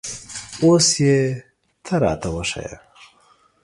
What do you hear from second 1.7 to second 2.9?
ته را ته وښیه